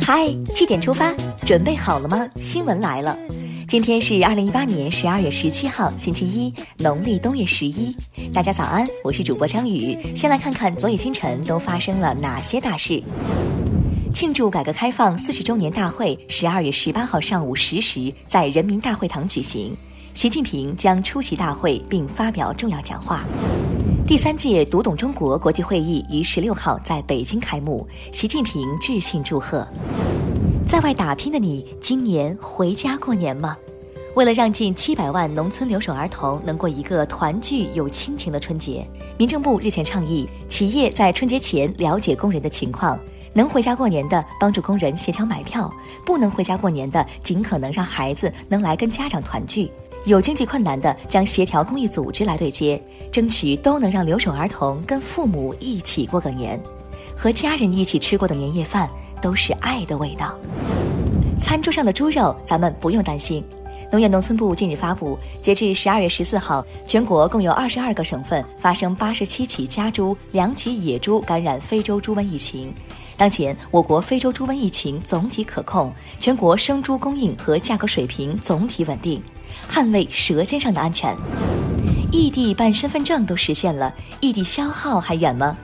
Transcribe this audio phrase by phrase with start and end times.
[0.00, 1.12] 嗨，七点出发，
[1.44, 2.26] 准备好了吗？
[2.40, 3.14] 新闻来了，
[3.68, 7.94] 今天是二零一八年十二月十七号，星期一，农历冬月十一。
[8.32, 9.98] 大家早安，我是主播张宇。
[10.16, 13.02] 先来看看昨夜今晨都发生了哪些大事。
[14.14, 19.76] 庆祝改革开放四十周年大会十二月十八号上午十时在人民大会堂举行，
[20.14, 23.26] 习近平将出席大会并发表重要讲话。
[24.08, 29.68] 第三届读懂中国国际会议于十六号在北京开幕，习近平致信祝贺。
[30.66, 33.54] 在外打拼的你，今年回家过年吗？
[34.14, 38.82] 为了让近七百万农村留守儿童能过一个团聚有亲情的春节，
[39.18, 42.98] 民政部日前倡议，企业在春节前了解工人的情况，
[43.34, 45.70] 能回家过年的帮助工人协调买票，
[46.06, 49.70] 不能回家过年的尽可能让孩子能来跟家长团聚。
[50.08, 56.58] 有经济困难的，将协调公益组织来对接，争取都能让留守儿童跟父母一起过个年，
[57.14, 58.88] 和家人一起吃过的年夜饭
[59.20, 60.34] 都是爱的味道。
[61.38, 63.44] 餐桌上的猪肉，咱们不用担心。
[63.90, 72.72] 农业农村部近日发布，截至十二月十四号，全国共有二十二个省份发生八十七起家猪、两起野猪感染非洲猪瘟疫情。
[73.16, 79.22] 当前，我国非洲猪瘟疫情总体可控，全国生猪供应和价格水平总体稳定。
[79.70, 81.16] 捍卫舌尖上的安全，
[82.12, 85.56] 异地办身份证都实现了，异地消耗还远吗？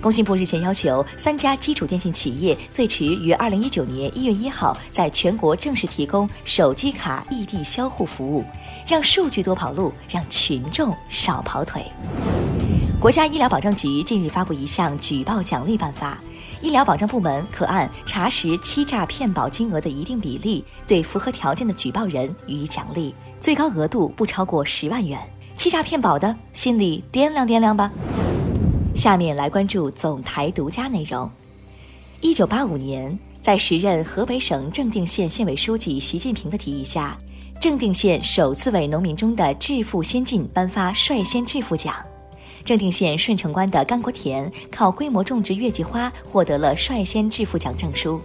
[0.00, 8.44] 工信部日前要求三家基础电信企业最迟于二零一九年一月一号在全国正式提供手机卡异地销户服务，
[8.86, 11.84] 让数据多跑路，让群众少跑腿。
[13.00, 16.18] 国家医疗保障局近日发布一项举报奖励办法。
[16.60, 25.18] 医疗保障部门可按查实欺诈骗保金额的一定比例，对符合条件的举报人予以奖励，最高额度不超过十万元。
[25.56, 27.90] 欺诈骗保的，心里掂量掂量吧。
[28.94, 31.28] 下面来关注总台独家内容。
[32.20, 37.18] 一九八五年，在时任河北省正定县县委书记习近平的提议下，
[37.60, 41.94] 正定县首次为农民中的致富先进颁发率先致富奖。
[42.64, 48.20] 正定县顺城关的甘国田靠规模种植月季花获得了率先致富奖证书。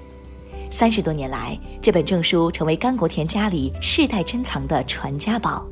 [0.73, 5.63] 三十多年来，这本证书成为甘国田家里世代珍藏的传家宝。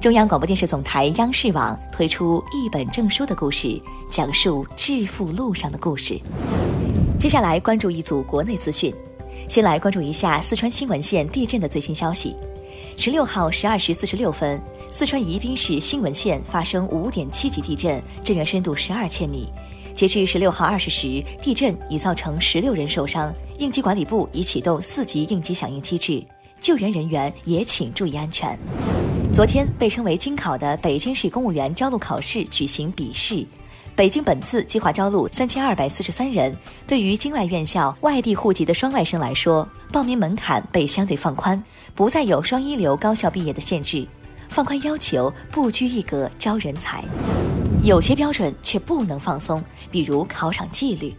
[0.00, 3.82] 中央广播电视总台央视网推出一本证书的故事，
[4.12, 6.20] 讲述致富路上的故事。
[7.18, 8.94] 接下来关注一组国内资讯，
[9.48, 12.36] 先来关注一下四川新闻县地震的最新消息。
[12.96, 14.62] 十六号十二时四十六分。
[14.88, 19.48] 四川宜宾市新文县发生五点七级地震，震源深度十二千米。
[19.94, 26.22] 截至十六号二十时，地震已造成十六人受伤，应急管理部已启动四级应急响应机制，
[26.60, 28.58] 救援人员也请注意安全。
[29.32, 33.46] 昨天被称为“京考”的北京市公务员招录考试举行笔试，
[33.94, 36.56] 北京本次计划招录三千二百四十三人。
[36.86, 41.62] 对于京外院校外地户籍的双外生来说，报名门槛被相对放宽，
[41.94, 44.06] 不再有双一流高校毕业的限制。
[44.48, 47.02] 放宽要求，不拘一格招人才，
[47.82, 49.60] 有些标准却不能放松，
[49.94, 51.14] 比如考场纪律。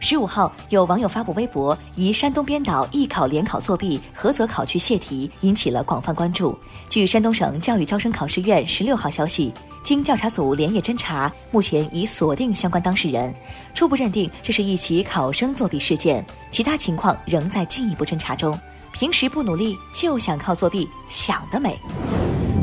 [0.00, 6.58] 十五号，有网友发布微博，疑山东编导艺考联考作弊，菏泽考区泄题，引起了广泛关注。
[6.88, 9.52] 据山东省教育招生考试院十六号消息，
[9.84, 13.34] 经调查组连夜侦查，目前已锁定相关当事人，
[13.74, 18.58] 初步认定这是一起考生作弊事件，其他情况仍在进一步侦查中。
[18.92, 21.78] 平时不努力就想靠作弊，想得美！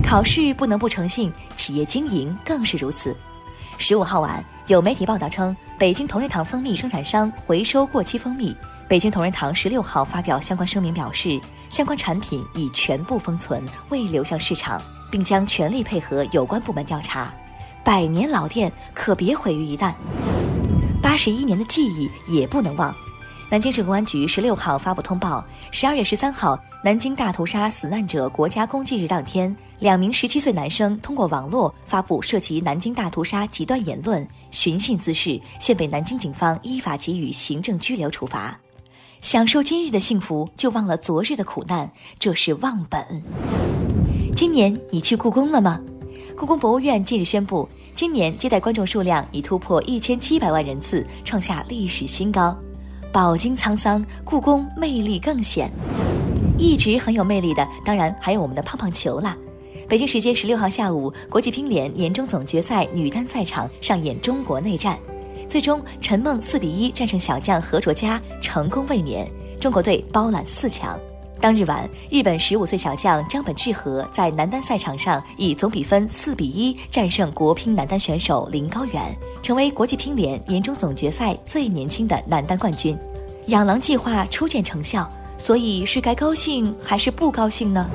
[0.03, 3.15] 考试不能不诚信，企业经营更是如此。
[3.85, 8.55] 十五号晚，有媒体报道称，北京同仁堂蜂蜜生产商回收过期蜂蜜。
[8.87, 11.37] 北京同仁堂十六号发表相关声明，表示
[11.69, 17.29] 相关产品已全部封存，未流向市场，并将全力配合有关部门调查。
[17.83, 19.91] 百年老店可别毁于一旦，
[21.01, 22.95] 八十一年的记忆也不能忘。
[23.49, 29.55] 南京市公安局十六号发布通报：十二月十三号，南京大屠杀死难者国家公祭日当天。
[29.79, 38.59] 两名十七岁男生通过网络发布涉及南京大屠杀极端言论、寻衅滋事，现被南京警方依法给予行政拘留处罚。
[39.21, 41.89] 享受今日的幸福，就忘了昨日的苦难，
[42.19, 43.23] 这是忘本。
[44.35, 45.79] 今年你去故宫了吗？
[46.35, 52.53] 故宫博物院近日宣布，今年接待观众数量已突破一千七百万人次，创下历史新高。
[53.09, 55.71] 饱经沧桑，故宫魅力更显。
[56.63, 59.35] 一直很有魅力的，当然还有我们的胖胖球啦。
[59.89, 64.97] 北京时间十六号下午，国际乒联年终总决赛女单赛场上演中国内战，
[65.45, 69.29] 最终陈梦四比一战胜小将何卓佳，成功卫冕，
[69.59, 70.97] 中国队包揽四强。
[71.41, 82.97] 当日晚，日本十五岁小将张本智和在男单赛场上以总比分四比一战胜国乒男单选手林高远，成为国际乒联年终总决赛最年轻的男单冠军。
[83.47, 85.11] 养狼计划初见成效，
[85.43, 87.85] 所以是该高兴还是不高兴呢？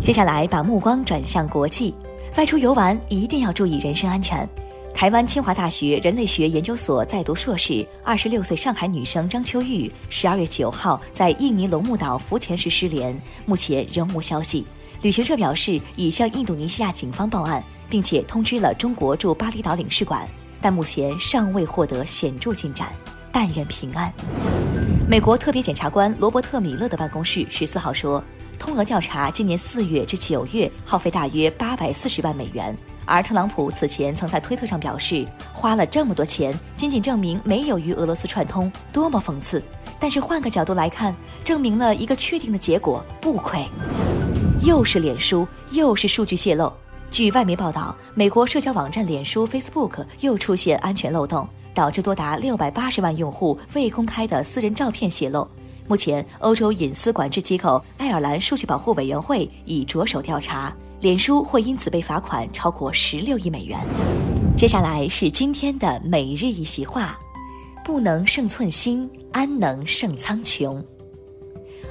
[0.00, 1.92] 接下来把目光转向国际，
[2.36, 4.48] 外出游玩一定要注意人身安全。
[4.94, 13.12] 台湾清华大学人类学研究所在读硕士、二十六岁上海女生张秋玉，十二月九号在印尼龙目岛浮潜时失联，
[13.44, 14.64] 目前仍无消息。
[15.00, 17.60] 旅行社表示已向印度尼西亚警方报案，
[17.90, 20.24] 并且通知了中国驻巴厘岛领事馆，
[20.60, 22.92] 但目前尚未获得显著进展。
[23.32, 24.12] 但愿平安。
[25.12, 28.24] 美国特别检察官罗伯特·米勒的办公室十四号说，
[28.58, 32.74] 通俄调查今年四月至九月耗费大约八百四十万美元。
[33.04, 39.62] 而特朗普此前曾在推特上表示，花了这么多钱，仅仅证明没有与俄罗斯串通，多么讽刺！
[40.00, 43.62] 但是换个角度来看，证明了一个确定的结果，不亏。
[44.62, 46.72] 又是脸书，又是数据泄露。
[47.10, 55.46] 据外媒报道，美国社交网站脸书 （Facebook） 又出现安全漏洞，导致多达六百八十万用户未公开的私人照片泄露。
[55.88, 60.72] 目前，欧洲隐私管制机构爱尔兰数据保护委员会已着手调查。
[61.00, 63.76] 脸书会因此被罚款超过十六亿美元。
[64.56, 67.18] 接下来是今天的每日一席话：
[67.84, 70.80] 不能胜寸心，安能胜苍穹？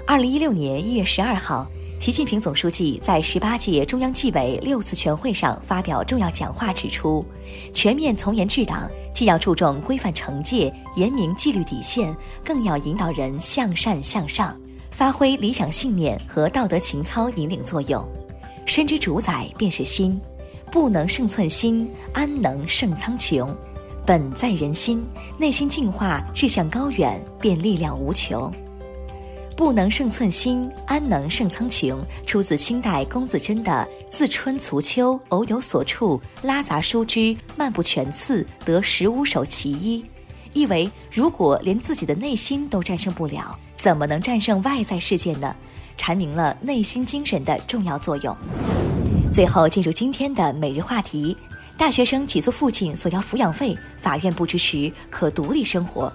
[0.08, 1.68] 二零一六年一月十二号，
[2.00, 7.26] 习近平总书记在十八届中央纪委六次全会上发表重要讲话，指出，
[7.74, 8.90] 全面从严治党
[9.22, 12.12] 既要注重规范惩戒、严明纪律底线，
[12.44, 14.60] 更要引导人向善向上，
[14.90, 18.04] 发挥理想信念和道德情操引领作用。
[18.66, 20.20] 身之主宰便是心，
[20.72, 23.48] 不能胜寸心，安能胜苍穹？
[24.08, 25.06] 本在人心，
[25.38, 28.52] 内心净化，志向高远，便力量无穷。
[29.56, 31.98] 不能胜寸心，安能胜苍穹？
[32.26, 33.72] 出自清代龚自珍的
[34.10, 40.02] 《自春促秋，偶有所处，拉杂书之，漫不全次，得十五首其一》，
[40.54, 45.56] 意为如果连自己的内心都战胜不了，怎么能战胜外在世界呢？
[45.98, 48.36] 阐明了内心精神的重要作用。
[49.32, 51.38] 最后进入今天的每日话题：
[51.78, 56.12] 大学生起诉父亲索要抚养费，法院不支持，可独立生活。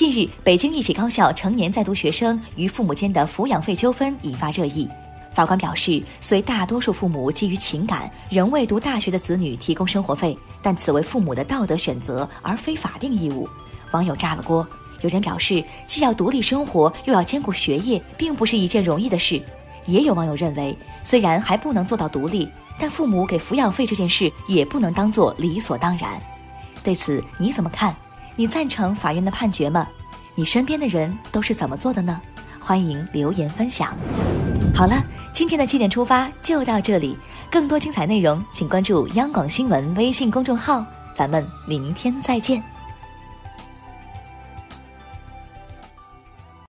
[0.00, 4.88] 近日，北京一起高校成年在读学生与父母间的抚养费纠纷引发热议。
[5.34, 13.46] 法官表示，虽大多数父母基于情感仍为读大学的子女提供生活费，但此为父母的道德选择，而非法定义务。
[13.90, 14.66] 网友炸了锅。
[15.02, 19.38] 有人表示，既要独立生活，又要兼顾学业，并不是一件容易的事。
[19.84, 22.48] 也有网友认为，虽然还不能做到独立，
[22.78, 26.18] 但父母给抚养费这件事也不能当做理所当然。
[26.82, 27.94] 对此你怎么看？
[28.36, 29.86] 你赞成法院的判决吗？
[30.34, 32.20] 你身边的人都是怎么做的呢？
[32.58, 33.94] 欢迎留言分享。
[34.74, 35.02] 好了，
[35.34, 37.18] 今天的七点出发就到这里，
[37.50, 40.84] 更多精彩内容请关注央广新闻微信公众号。
[41.12, 42.62] 咱们明天再见。